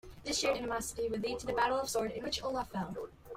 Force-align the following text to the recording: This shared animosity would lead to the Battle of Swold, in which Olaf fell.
This 0.23 0.39
shared 0.39 0.57
animosity 0.57 1.09
would 1.09 1.21
lead 1.21 1.37
to 1.41 1.45
the 1.45 1.53
Battle 1.53 1.79
of 1.79 1.87
Swold, 1.87 2.09
in 2.13 2.23
which 2.23 2.41
Olaf 2.41 2.71
fell. 2.71 3.07